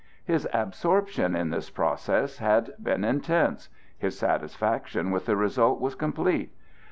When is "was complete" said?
5.79-6.51